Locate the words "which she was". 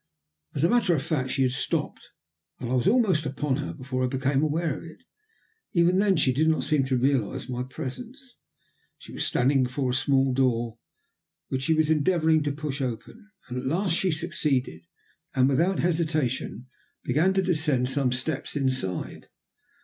11.49-11.91